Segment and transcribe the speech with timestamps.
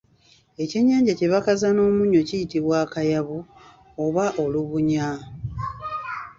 [0.63, 3.37] Ekyennyanja kye bakaza n’omunnyo kiyitibwa Akayabu
[4.05, 5.07] oba Olubunya